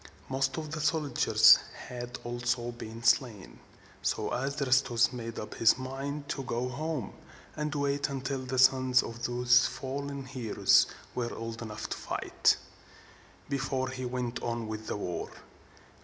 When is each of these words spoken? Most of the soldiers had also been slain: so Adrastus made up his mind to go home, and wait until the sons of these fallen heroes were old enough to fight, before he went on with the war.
Most 0.29 0.57
of 0.57 0.71
the 0.71 0.81
soldiers 0.81 1.57
had 1.89 2.17
also 2.23 2.71
been 2.71 3.03
slain: 3.03 3.59
so 4.01 4.31
Adrastus 4.31 5.13
made 5.13 5.37
up 5.37 5.53
his 5.53 5.77
mind 5.77 6.27
to 6.29 6.41
go 6.41 6.69
home, 6.69 7.13
and 7.55 7.75
wait 7.75 8.09
until 8.09 8.39
the 8.43 8.57
sons 8.57 9.03
of 9.03 9.23
these 9.27 9.67
fallen 9.67 10.25
heroes 10.25 10.87
were 11.13 11.31
old 11.35 11.61
enough 11.61 11.87
to 11.89 11.97
fight, 11.97 12.57
before 13.47 13.89
he 13.89 14.03
went 14.05 14.41
on 14.41 14.67
with 14.67 14.87
the 14.87 14.97
war. 14.97 15.29